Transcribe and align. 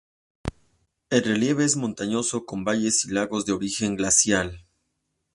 El 1.11 1.23
relieve 1.25 1.63
es 1.63 1.75
montañoso, 1.75 2.43
con 2.47 2.63
valles 2.63 3.05
y 3.05 3.11
lagos 3.11 3.45
de 3.45 3.51
origen 3.51 3.95
glaciar. 3.95 4.51